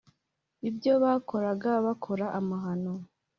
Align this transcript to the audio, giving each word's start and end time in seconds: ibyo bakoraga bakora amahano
ibyo 0.69 0.93
bakoraga 1.03 1.71
bakora 1.85 2.25
amahano 2.39 2.93